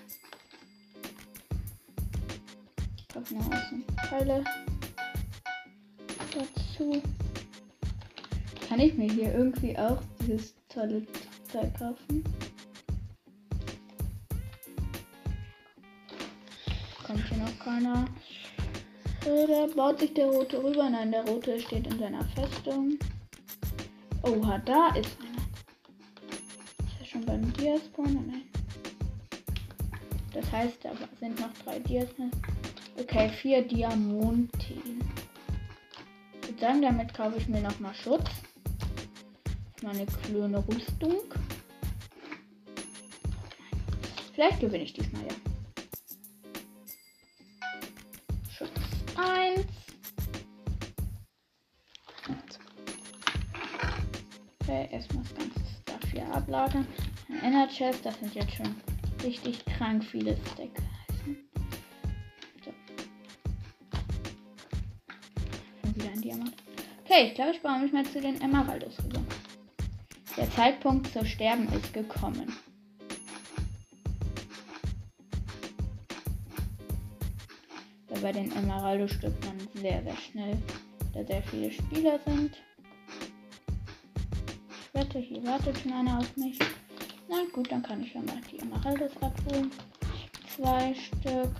Kommt 3.14 3.32
noch 3.32 3.48
Außenteile 3.48 4.44
dazu. 6.34 7.02
Kann 8.68 8.80
ich 8.80 8.94
mir 8.94 9.12
hier 9.12 9.34
irgendwie 9.34 9.78
auch 9.78 10.02
dieses 10.22 10.54
tolle 10.68 11.06
Teil 11.52 11.74
kaufen? 11.78 12.24
Kommt 17.06 17.28
hier 17.28 17.38
noch 17.38 17.60
keiner. 17.60 18.06
Oder 19.26 19.68
baut 19.70 20.00
sich 20.00 20.14
der 20.14 20.28
Rote 20.28 20.64
rüber? 20.64 20.90
Nein, 20.90 21.12
der 21.12 21.26
Rote 21.28 21.60
steht 21.60 21.88
in 21.88 21.98
seiner 21.98 22.24
Festung. 22.30 23.00
Oha, 24.24 24.60
da 24.60 24.90
ist 24.90 25.18
einer. 25.20 25.40
Ist 26.86 27.00
er 27.00 27.06
schon 27.06 27.26
beim 27.26 27.52
Diaspawner? 27.54 28.22
Nein. 28.28 28.49
Das 30.34 30.52
heißt, 30.52 30.78
da 30.84 30.92
sind 31.20 31.40
noch 31.40 31.54
drei 31.64 31.80
Dias. 31.80 32.10
Okay, 33.00 33.30
vier 33.30 33.62
Diamanten. 33.62 35.00
Ich 36.42 36.48
würde 36.48 36.60
sagen, 36.60 36.82
damit 36.82 37.14
kaufe 37.14 37.38
ich 37.38 37.48
mir 37.48 37.62
noch 37.62 37.80
mal 37.80 37.94
Schutz. 37.94 38.30
Meine 39.82 40.06
kleine 40.06 40.68
Rüstung. 40.68 41.22
Vielleicht 44.34 44.60
gewinne 44.60 44.84
ich 44.84 44.94
diesmal 44.94 45.22
ja. 45.24 45.36
Schutz 48.52 48.70
1. 49.16 49.66
Okay, 54.62 54.90
erstmal 54.92 55.24
das 55.24 55.34
ganze 55.36 55.60
Stuff 55.82 56.12
hier 56.12 56.34
ablagern. 56.34 56.88
Ein 57.42 57.70
Chest, 57.70 58.06
das 58.06 58.20
sind 58.20 58.36
jetzt 58.36 58.54
schon 58.54 58.76
richtig 59.24 59.64
krank 59.66 60.04
viele 60.04 60.38
Stack. 60.54 60.70
So. 62.64 62.72
Schon 65.82 65.96
wieder 65.96 66.10
ein 66.12 66.22
Diamant. 66.22 66.54
Okay, 67.06 67.28
ich 67.28 67.34
glaube, 67.36 67.52
ich 67.52 67.62
baue 67.62 67.80
mich 67.80 67.92
mal 67.92 68.06
zu 68.06 68.22
den 68.22 68.40
Emeraldos 68.42 68.98
rüber. 69.04 69.22
Der 70.38 70.50
Zeitpunkt 70.52 71.08
zu 71.12 71.26
sterben 71.26 71.68
ist 71.74 71.94
gekommen. 71.94 72.54
Bei 78.22 78.34
den 78.34 78.52
Emeraldo 78.52 79.08
stirbt 79.08 79.46
man 79.46 79.58
sehr, 79.82 80.04
sehr 80.04 80.18
schnell, 80.18 80.58
da 81.14 81.24
sehr 81.24 81.42
viele 81.44 81.72
Spieler 81.72 82.20
sind. 82.26 82.52
Ich 84.70 84.94
wette, 84.94 85.20
hier 85.20 85.42
wartet 85.46 85.78
schon 85.80 85.94
einer 85.94 86.20
auf 86.20 86.36
mich. 86.36 86.60
Na 87.30 87.44
gut, 87.54 87.72
dann 87.72 87.84
kann 87.84 88.02
ich 88.02 88.16
ja 88.16 88.22
mal 88.22 88.42
die 88.52 88.58
Emeraldos 88.58 89.12
abholen. 89.22 89.70
Zwei 90.56 90.96
Stück. 90.96 91.52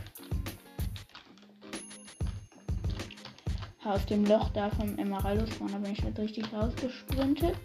Aus 3.84 4.04
dem 4.08 4.26
Loch 4.26 4.50
da 4.50 4.72
vom 4.72 4.98
Emeraldos 4.98 5.54
vorne 5.54 5.78
bin 5.78 5.92
ich 5.92 6.02
halt 6.02 6.18
richtig 6.18 6.52
rausgesprintet. 6.52 7.56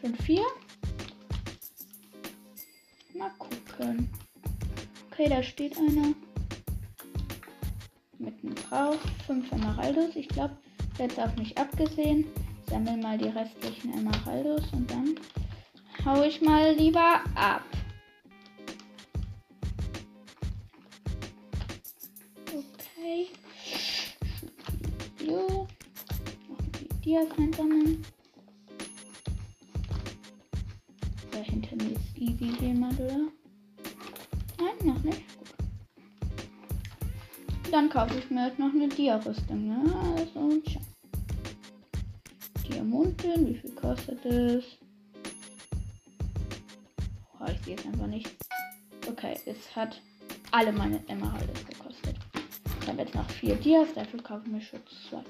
Schon 0.00 0.14
vier? 0.16 0.44
Mal 3.14 3.30
gucken. 3.38 4.10
Okay, 5.10 5.30
da 5.30 5.42
steht 5.42 5.78
einer. 5.78 6.14
Mitten 8.18 8.54
drauf. 8.54 8.98
Fünf 9.26 9.50
Emeraldos. 9.50 10.14
Ich 10.14 10.28
glaube, 10.28 10.56
jetzt 10.98 11.18
auf 11.18 11.34
mich 11.36 11.56
abgesehen 11.56 12.26
sammle 12.68 12.96
mal 12.96 13.18
die 13.18 13.28
restlichen 13.28 13.92
Emeraldos 13.94 14.62
und 14.72 14.90
dann 14.90 15.14
hau 16.04 16.22
ich 16.22 16.40
mal 16.40 16.72
lieber 16.74 17.20
ab. 17.34 17.64
Okay. 22.46 23.28
Jo. 25.24 25.66
Noch 26.48 26.58
die 26.78 26.88
Dias 27.04 27.26
einsammeln. 27.38 28.04
Da 31.30 31.38
hinter 31.38 31.76
mir 31.76 31.92
ist 31.92 32.16
easy 32.16 32.52
jemand, 32.60 33.00
oder? 33.00 33.28
Nein, 34.58 34.86
noch 34.86 35.02
nicht. 35.02 35.22
Dann 37.70 37.88
kaufe 37.88 38.18
ich 38.18 38.30
mir 38.30 38.46
jetzt 38.46 38.58
noch 38.58 38.72
eine 38.72 38.88
Dia-Rüstung. 38.88 39.66
Ne? 39.66 39.82
Also, 40.16 40.60
tja. 40.60 40.80
Diamanten. 43.24 43.48
Wie 43.48 43.58
viel 43.58 43.70
kostet 43.74 44.24
es? 44.24 44.64
Oh, 47.40 47.46
ich 47.46 47.74
es 47.74 47.86
einfach 47.86 48.06
nicht. 48.06 48.30
Okay, 49.08 49.36
es 49.46 49.74
hat 49.74 50.00
alle 50.50 50.72
meine 50.72 51.00
Emeralds 51.08 51.66
gekostet. 51.66 52.16
Ich 52.80 52.88
habe 52.88 53.02
jetzt 53.02 53.14
noch 53.14 53.28
vier 53.30 53.56
Dias, 53.56 53.88
dafür 53.94 54.22
kaufen 54.22 54.52
wir 54.52 54.60
Schutz 54.60 54.90
2. 55.10 55.22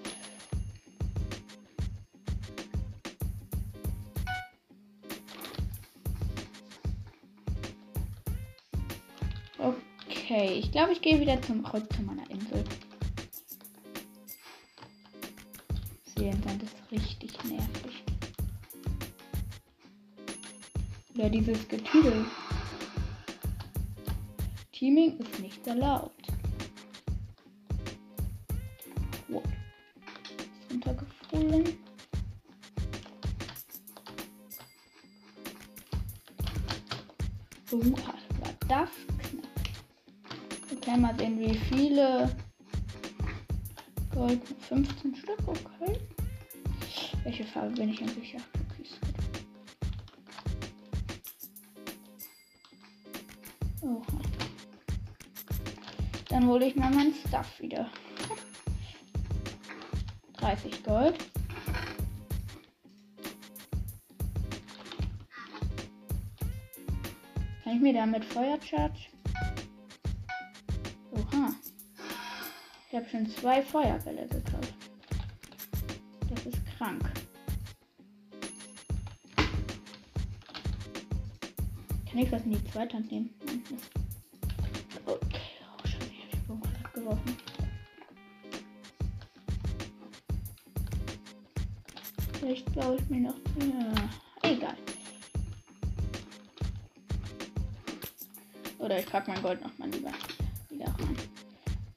Okay, 9.58 10.58
ich 10.58 10.72
glaube, 10.72 10.92
ich 10.92 11.00
gehe 11.00 11.20
wieder 11.20 11.40
zurück 11.42 11.92
zu 11.92 12.02
meiner 12.02 12.28
Insel. 12.30 12.64
Oder 21.24 21.30
dieses 21.30 21.66
Getüdel. 21.68 22.26
Teaming 24.72 25.16
ist 25.16 25.40
nicht 25.40 25.66
erlaubt. 25.66 26.26
What? 29.28 29.42
Ist 29.46 30.70
runtergefallen. 30.70 31.78
Uh, 37.72 37.92
war 37.92 38.14
das 38.68 38.68
knapp. 38.68 38.90
Okay, 40.76 40.96
mal 40.98 41.16
sehen, 41.16 41.40
wie 41.40 41.54
viele 41.54 42.36
Gold. 44.12 44.42
15 44.68 45.16
Stück, 45.16 45.38
okay. 45.46 45.98
Welche 47.22 47.44
Farbe 47.44 47.70
bin 47.70 47.88
ich 47.88 48.02
eigentlich? 48.02 48.36
Türkis. 53.84 54.06
Dann 56.28 56.46
hole 56.46 56.66
ich 56.66 56.76
mal 56.76 56.90
meinen 56.90 57.14
Stuff 57.14 57.60
wieder. 57.60 57.90
30 60.38 60.82
Gold. 60.82 61.18
Kann 67.62 67.76
ich 67.76 67.80
mir 67.80 67.94
damit 67.94 68.24
Feuercharge? 68.24 68.98
Oha. 71.12 71.54
Ich 72.88 72.96
habe 72.96 73.08
schon 73.08 73.28
zwei 73.28 73.62
Feuerbälle 73.62 74.26
gekauft. 74.28 74.74
Das 76.30 76.46
ist 76.46 76.60
krank. 76.78 77.10
Kann 82.10 82.18
ich 82.18 82.30
was 82.30 82.44
in 82.44 82.52
die 82.52 82.64
zweite 82.70 82.96
Hand 82.96 83.10
nehmen? 83.10 83.30
Okay, 83.64 83.78
oh, 85.06 85.18
ich 85.84 85.94
habe 85.94 86.04
die 86.32 86.36
Bombe 86.46 86.68
abgeworfen. 86.84 87.36
Vielleicht 92.38 92.74
baue 92.74 92.96
ich 92.96 93.08
mir 93.08 93.20
noch. 93.20 93.36
Ja, 93.58 94.50
egal. 94.50 94.76
Oder 98.78 98.98
ich 98.98 99.06
pack 99.06 99.26
mein 99.28 99.40
Gold 99.40 99.62
noch 99.62 99.78
mal 99.78 99.88
lieber 99.88 100.12
wieder 100.68 100.86
rein. 100.86 101.16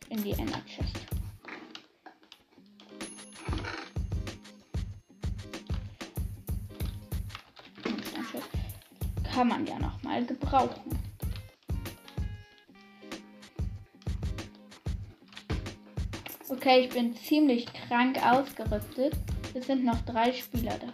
In 0.09 0.23
die 0.23 0.31
Ender 0.31 0.61
Chest. 0.65 0.95
Kann 9.33 9.49
man 9.49 9.67
ja 9.67 9.77
noch 9.77 10.01
mal 10.01 10.25
gebrauchen. 10.25 11.06
Okay, 16.67 16.81
ich 16.81 16.89
bin 16.89 17.15
ziemlich 17.15 17.65
krank 17.71 18.21
ausgerüstet. 18.21 19.13
Es 19.53 19.67
sind 19.67 19.85
noch 19.85 20.01
drei 20.01 20.33
Spieler 20.33 20.77
da. 20.77 20.89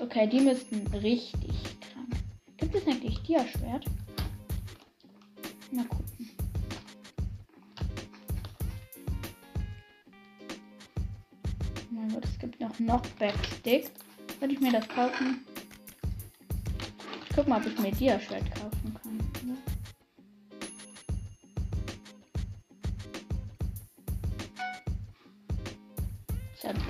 Okay, 0.00 0.28
die 0.28 0.38
müssten 0.38 0.86
richtig 0.98 1.50
krank. 1.80 2.14
Gibt 2.58 2.76
es 2.76 2.86
eigentlich 2.86 3.18
Dia-Schwert? 3.24 3.86
Mal 5.72 5.84
gucken. 5.86 6.30
Mein 11.90 12.08
Gott, 12.10 12.24
es 12.24 12.38
gibt 12.38 12.60
noch 12.60 12.76
Knockback-Stick. 12.76 13.90
Würde 14.38 14.54
ich 14.54 14.60
mir 14.60 14.70
das 14.70 14.86
kaufen? 14.86 15.44
Ich 17.28 17.34
guck 17.34 17.48
mal, 17.48 17.60
ob 17.60 17.66
ich 17.66 17.76
mir 17.80 17.90
Dia-Schwert 17.90 18.48
kaufen 18.54 18.94
kann. 19.02 19.31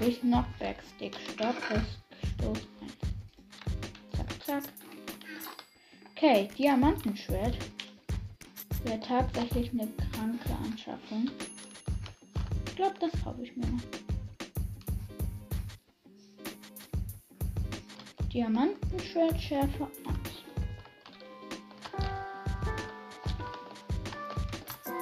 Ne? 0.02 0.08
Durch 0.08 0.20
Knockback-Stick. 0.20 1.16
Stopp. 1.32 1.56
Stoß 2.34 2.58
1. 2.58 2.66
Zack, 4.16 4.44
zack. 4.44 4.64
Okay, 6.16 6.48
Diamantenschwert. 6.58 7.56
Wäre 8.84 9.00
tatsächlich 9.00 9.70
eine 9.70 9.86
kranke 9.86 10.50
Anschaffung. 10.64 11.30
Ich 12.66 12.76
glaube, 12.76 12.94
das 13.00 13.12
kaufe 13.22 13.42
ich 13.42 13.56
mir 13.56 13.66
noch. 13.66 13.82
Diamantenschwert 18.32 19.40
Schärfe 19.40 19.84
1. 19.84 19.92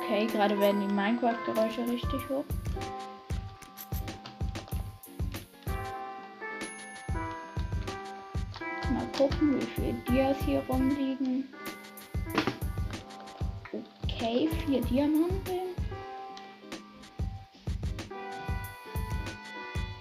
Okay, 0.03 0.27
gerade 0.27 0.59
werden 0.59 0.87
die 0.87 0.95
Minecraft-Geräusche 0.95 1.89
richtig 1.89 2.29
hoch. 2.29 2.45
Gucken, 9.21 9.61
wie 9.61 9.67
viele 9.67 9.93
Dias 10.09 10.37
hier 10.47 10.63
rumliegen. 10.67 11.45
Okay, 14.03 14.49
vier 14.65 14.81
Diamanten. 14.81 15.77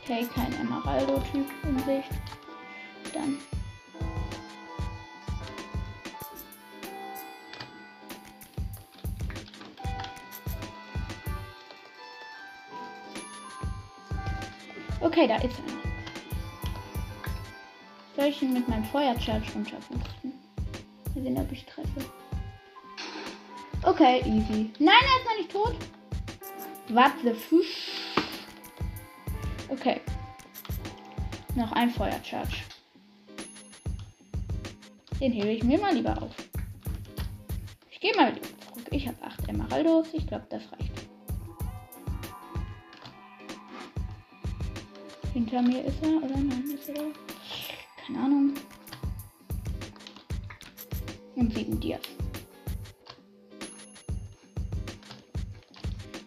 Okay, 0.02 0.26
kein 0.34 0.54
Emeraldo-Typ 0.62 1.46
in 1.64 1.80
Sicht. 1.80 2.10
Dann. 3.14 3.38
Okay, 15.02 15.28
da 15.28 15.36
ist 15.36 15.60
einer. 15.68 15.79
Soll 18.20 18.28
ich 18.28 18.42
ihn 18.42 18.52
mit 18.52 18.68
meinem 18.68 18.84
Feuercharge 18.84 19.50
runterpusten? 19.56 20.34
Mal 21.16 21.24
sehen, 21.24 21.38
ob 21.38 21.50
ich 21.54 21.64
treffe. 21.64 22.06
Okay, 23.84 24.20
easy. 24.26 24.72
Nein, 24.78 24.94
er 25.00 25.20
ist 25.20 25.26
noch 25.26 25.38
nicht 25.38 25.52
tot. 25.54 25.76
What 26.90 27.14
the 27.24 27.32
Fisch? 27.32 27.92
Okay. 29.70 30.02
Noch 31.56 31.72
ein 31.72 31.90
Feuercharge. 31.92 32.58
Den 35.22 35.32
hebe 35.32 35.52
ich 35.52 35.64
mir 35.64 35.80
mal 35.80 35.94
lieber 35.94 36.22
auf. 36.22 36.36
Ich 37.90 38.02
gehe 38.02 38.14
mal 38.18 38.34
zurück. 38.34 38.88
Ich 38.92 39.08
habe 39.08 39.24
8 39.24 39.48
Emeraldos. 39.48 40.08
Ich 40.12 40.28
glaube, 40.28 40.46
das 40.50 40.64
reicht. 40.74 40.92
Hinter 45.34 45.62
mir 45.62 45.86
ist 45.86 46.04
er, 46.04 46.18
oder 46.18 46.36
nein, 46.36 46.70
ist 46.74 46.90
er 46.90 46.96
da? 46.96 47.29
Keine 48.12 48.26
Ahnung. 48.26 48.54
Und 51.36 51.54
sieben 51.54 51.80
Dias. 51.80 52.02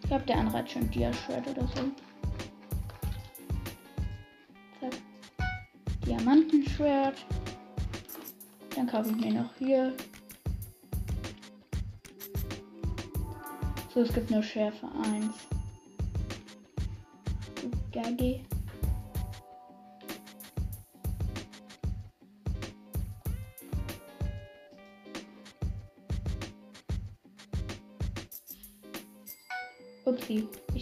Ich 0.01 0.07
glaube, 0.07 0.25
der 0.25 0.37
andere 0.37 0.59
hat 0.59 0.71
schon 0.71 0.89
Dia-Schwert 0.91 1.47
oder 1.47 1.67
so. 1.67 1.91
Diamantenschwert. 6.05 7.25
Dann 8.75 8.87
kaufe 8.87 9.09
ich 9.09 9.15
mir 9.17 9.33
noch 9.33 9.53
hier. 9.57 9.93
So, 13.93 14.01
es 14.01 14.13
gibt 14.13 14.31
nur 14.31 14.41
Schärfe 14.41 14.87
1. 15.03 15.25
Gaggy. 17.91 18.41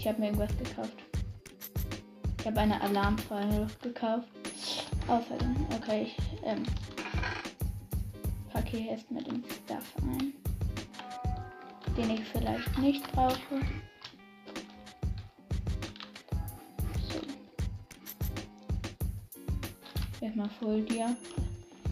Ich 0.02 0.08
habe 0.08 0.20
mir 0.20 0.28
irgendwas 0.30 0.58
gekauft. 0.58 0.98
Ich 2.40 2.46
habe 2.48 2.60
eine 2.62 2.82
Alarmfalle 2.82 3.68
gekauft. 3.84 4.28
Außerdem, 5.08 5.56
okay, 5.78 6.08
ich 6.08 6.18
ähm, 6.44 6.64
packe 8.52 8.78
hier 8.78 8.92
erstmal 8.94 9.24
den 9.24 9.44
Stuff 9.44 9.94
ein, 10.02 10.34
den 11.96 12.10
ich 12.10 12.24
vielleicht 12.24 12.80
nicht 12.80 13.12
brauche. 13.12 13.62
So. 17.08 17.22
Erstmal 20.20 20.50
Full 20.50 20.82
Dia. 20.82 21.16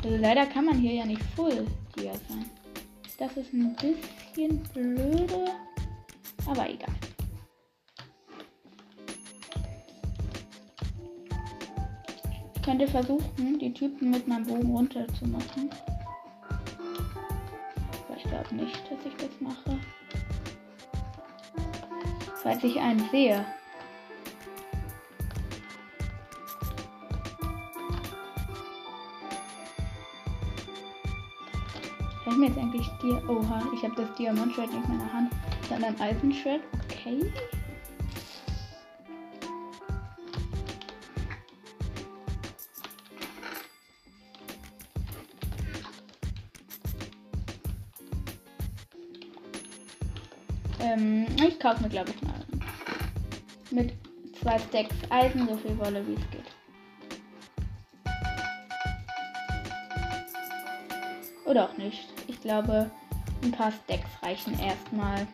Also 0.03 0.17
leider 0.17 0.47
kann 0.47 0.65
man 0.65 0.79
hier 0.79 0.93
ja 0.93 1.05
nicht 1.05 1.21
Full 1.35 1.67
Dia 1.95 2.13
sein. 2.27 2.49
Das 3.19 3.37
ist 3.37 3.53
ein 3.53 3.75
bisschen 3.75 4.63
blöde, 4.73 5.45
aber 6.47 6.67
egal. 6.67 6.98
Könnte 12.69 12.87
versuchen, 12.87 13.57
die 13.57 13.73
Typen 13.73 14.11
mit 14.11 14.27
meinem 14.27 14.45
Bogen 14.45 14.75
runter 14.75 15.07
zu 15.19 15.25
machen. 15.25 15.71
Aber 18.07 18.15
ich 18.15 18.23
glaube 18.25 18.55
nicht, 18.55 18.79
dass 18.91 18.99
ich 19.07 19.15
das 19.15 19.41
mache. 19.41 19.79
Falls 22.43 22.63
ich 22.63 22.79
einen 22.79 23.09
sehe. 23.09 23.43
Ich 32.29 32.37
mir 32.37 32.49
jetzt 32.49 32.57
eigentlich 32.59 32.87
dir. 33.01 33.19
Oha, 33.27 33.63
ich 33.73 33.83
habe 33.83 33.95
das 33.95 34.13
Diamantschwert 34.13 34.71
nicht 34.71 34.87
in 34.87 34.97
meiner 34.97 35.11
Hand, 35.11 35.31
sondern 35.67 35.99
Eisenschwert. 35.99 36.61
Okay. 36.85 37.31
Ich 51.59 51.63
kaufe 51.63 51.83
mir, 51.83 51.89
glaube 51.89 52.11
ich, 52.11 52.21
mal 52.21 52.39
mit 53.69 53.93
zwei 54.39 54.57
Stacks 54.57 54.95
Eisen 55.09 55.45
so 55.45 55.57
viel 55.57 55.77
Wolle, 55.77 56.07
wie 56.07 56.13
es 56.13 56.31
geht. 56.31 56.45
Oder 61.45 61.65
auch 61.65 61.77
nicht. 61.77 62.07
Ich 62.27 62.39
glaube, 62.39 62.89
ein 63.43 63.51
paar 63.51 63.73
Stacks 63.73 64.09
reichen 64.23 64.57
erstmal. 64.57 65.27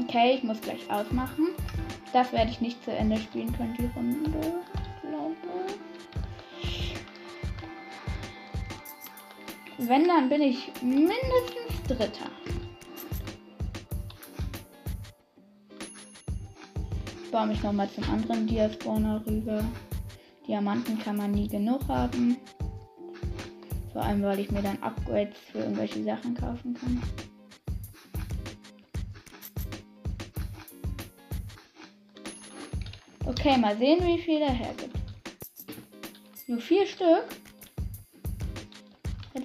Okay, 0.00 0.34
ich 0.34 0.42
muss 0.42 0.60
gleich 0.60 0.90
ausmachen. 0.90 1.50
Das 2.12 2.32
werde 2.32 2.50
ich 2.50 2.60
nicht 2.60 2.82
zu 2.82 2.90
Ende 2.90 3.16
spielen 3.18 3.56
können, 3.56 3.76
die 3.78 3.86
Runde. 3.96 4.64
Wenn, 9.86 10.08
dann 10.08 10.30
bin 10.30 10.40
ich 10.40 10.70
mindestens 10.82 11.82
Dritter. 11.86 12.30
Ich 17.22 17.30
baue 17.30 17.48
mich 17.48 17.62
nochmal 17.62 17.90
zum 17.90 18.04
anderen 18.04 18.46
Diaspawner 18.46 19.22
rüber. 19.26 19.62
Diamanten 20.48 20.98
kann 20.98 21.16
man 21.16 21.32
nie 21.32 21.48
genug 21.48 21.86
haben. 21.88 22.38
Vor 23.92 24.02
allem, 24.02 24.22
weil 24.22 24.40
ich 24.40 24.50
mir 24.50 24.62
dann 24.62 24.82
Upgrades 24.82 25.36
für 25.52 25.58
irgendwelche 25.58 26.02
Sachen 26.02 26.34
kaufen 26.34 26.72
kann. 26.74 27.02
Okay, 33.26 33.58
mal 33.58 33.76
sehen, 33.76 34.06
wie 34.06 34.18
viel 34.18 34.40
er 34.40 34.52
hergibt. 34.52 34.96
Nur 36.46 36.60
vier 36.60 36.86
Stück. 36.86 37.43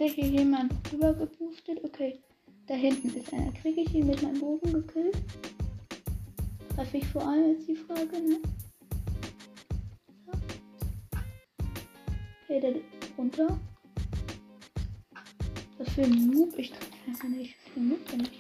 Hier 0.02 0.28
jemand 0.28 0.74
übergeboostet? 0.94 1.84
Okay. 1.84 2.20
Da 2.68 2.74
hinten 2.74 3.10
ist 3.10 3.34
einer. 3.34 3.52
Kriege 3.52 3.82
ich 3.82 3.94
ihn 3.94 4.08
mit 4.08 4.22
meinem 4.24 4.40
Bogen 4.40 4.72
gekillt? 4.72 5.18
Was 6.76 6.94
ich 6.94 7.06
vor 7.08 7.28
allem 7.28 7.56
ist 7.58 7.68
die 7.68 7.76
Frage, 7.76 8.20
ne? 8.20 8.40
Okay, 12.44 12.60
der 12.62 12.76
runter. 13.18 13.60
Was 15.78 15.90
für 15.90 16.04
ein 16.04 16.28
Noob? 16.28 16.58
Ich 16.58 16.72
kann 17.20 17.32
nicht. 17.32 17.56
Für 17.74 17.80
ein 17.80 17.90
Noob 17.90 18.12
bin 18.12 18.22
ich. 18.22 18.40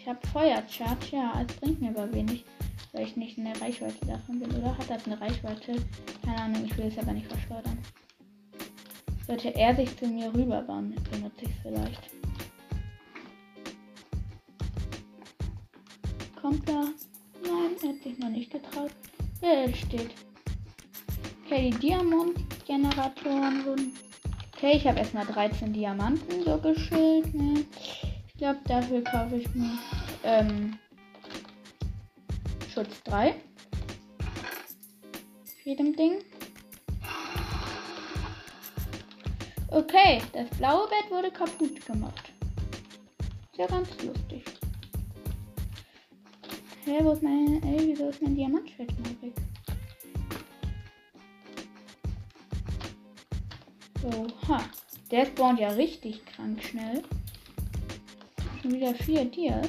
Ich 0.00 0.08
habe 0.08 0.26
Feuercharge, 0.28 1.16
ja, 1.16 1.44
es 1.46 1.54
bringt 1.56 1.80
mir 1.80 1.90
aber 1.90 2.12
wenig, 2.12 2.44
weil 2.92 3.06
ich 3.06 3.16
nicht 3.16 3.36
in 3.36 3.44
der 3.44 3.60
Reichweite 3.60 4.06
davon 4.06 4.40
bin. 4.40 4.50
Oder 4.56 4.76
hat 4.76 4.88
das 4.88 5.04
eine 5.06 5.20
Reichweite? 5.20 5.76
Keine 6.24 6.40
Ahnung, 6.40 6.64
ich 6.64 6.76
will 6.78 6.86
es 6.86 6.98
aber 6.98 7.12
nicht 7.12 7.26
verschleudern. 7.26 7.78
Sollte 9.30 9.54
er 9.54 9.76
sich 9.76 9.96
zu 9.96 10.08
mir 10.08 10.34
rüberbauen, 10.34 10.92
benutze 11.08 11.42
ich 11.42 11.50
es 11.50 11.62
vielleicht. 11.62 12.10
Kommt 16.42 16.68
er? 16.68 16.88
Nein, 17.40 17.76
er 17.80 17.88
hat 17.90 18.02
sich 18.02 18.18
noch 18.18 18.28
nicht 18.28 18.50
getraut. 18.50 18.90
Er 19.40 19.72
steht. 19.72 20.10
Okay, 21.44 21.70
die 21.70 21.78
Diamantgeneratoren 21.78 23.64
wurden. 23.66 23.92
Okay, 24.56 24.72
ich 24.78 24.84
habe 24.88 24.98
erstmal 24.98 25.26
13 25.26 25.74
Diamanten 25.74 26.42
so 26.44 26.58
geschillt. 26.58 27.32
Ne? 27.32 27.64
Ich 28.26 28.34
glaube, 28.36 28.58
dafür 28.64 29.04
kaufe 29.04 29.36
ich 29.36 29.54
mir 29.54 29.78
ähm, 30.24 30.76
Schutz 32.74 33.00
3. 33.04 33.36
Jedem 35.62 35.94
Ding. 35.94 36.18
Okay, 39.72 40.20
das 40.32 40.48
blaue 40.58 40.88
Bett 40.88 41.08
wurde 41.10 41.30
kaputt 41.30 41.86
gemacht. 41.86 42.32
Ist 43.52 43.58
ja 43.58 43.66
ganz 43.68 43.88
lustig. 44.02 44.42
Hä, 46.84 46.96
hey, 46.96 47.04
wo 47.04 47.12
ist 47.12 47.22
mein. 47.22 47.62
Ey, 47.62 47.86
wieso 47.86 48.08
ist 48.08 48.20
mein 48.20 48.34
Diamantschwert 48.34 48.90
mal 48.98 49.22
weg? 49.22 49.34
Oha. 54.02 54.60
Der 55.12 55.26
spawnt 55.26 55.60
ja 55.60 55.68
richtig 55.68 56.24
krank 56.26 56.60
schnell. 56.64 57.02
Schon 58.60 58.72
wieder 58.72 58.92
vier 58.94 59.24
Dias. 59.24 59.68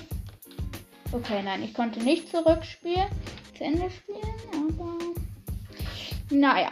Okay, 1.12 1.44
nein, 1.44 1.62
ich 1.62 1.76
konnte 1.76 2.00
nicht 2.00 2.28
zurückspielen. 2.30 3.08
Zu 3.56 3.64
Ende 3.64 3.88
spielen, 3.92 4.22
aber. 4.52 4.98
Naja. 6.32 6.72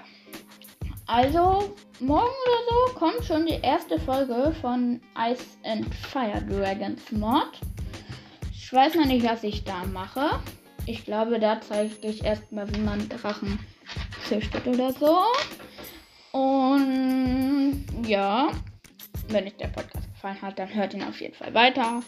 Also, 1.12 1.76
morgen 2.00 2.36
oder 2.46 2.62
so 2.70 2.94
kommt 3.00 3.26
schon 3.26 3.48
die 3.48 3.60
erste 3.64 4.00
Folge 4.00 4.54
von 4.62 5.02
Ice 5.18 5.44
and 5.64 5.92
Fire 5.96 6.40
Dragons 6.48 7.12
Mod. 7.12 7.50
Ich 8.54 8.72
weiß 8.72 8.94
noch 8.94 9.08
nicht, 9.08 9.26
was 9.26 9.44
ich 9.44 9.64
da 9.64 9.86
mache. 9.86 10.40
Ich 10.86 11.06
glaube, 11.06 11.40
da 11.40 11.60
zeige 11.62 11.96
ich 12.08 12.24
erstmal, 12.24 12.72
wie 12.76 12.82
man 12.82 13.10
Drachen 13.10 13.58
züchtet 14.28 14.68
oder 14.68 14.94
so. 14.94 15.18
Und 16.32 17.88
ja, 18.06 18.52
wenn 19.30 19.46
euch 19.46 19.58
der 19.58 19.70
Podcast 19.70 20.14
gefallen 20.14 20.40
hat, 20.44 20.60
dann 20.60 20.72
hört 20.72 20.94
ihn 20.94 21.04
auf 21.04 21.20
jeden 21.20 21.34
Fall 21.34 21.56
weiter. 21.56 22.04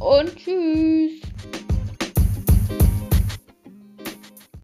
Und 0.00 0.34
tschüss. 0.34 1.20